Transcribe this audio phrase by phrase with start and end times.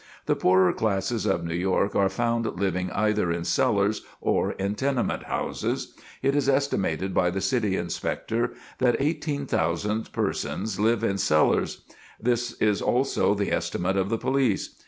[0.25, 5.25] The poorer classes of New York are found living either in cellars or in tenement
[5.25, 5.93] houses.
[6.23, 11.83] It is estimated by the City Inspector that 18,000 persons live in cellars.
[12.19, 14.73] This is also about the estimate of the police.